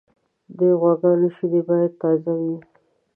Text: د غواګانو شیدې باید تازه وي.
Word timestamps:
د 0.57 0.59
غواګانو 0.79 1.27
شیدې 1.35 1.61
باید 1.69 1.93
تازه 2.01 2.33
وي. 2.41 2.55